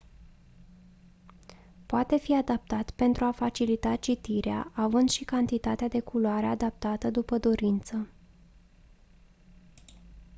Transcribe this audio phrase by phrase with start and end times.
[1.85, 8.07] poate fi adaptat pentru a facilita citirea având și cantitatea de culoare adaptată după dorință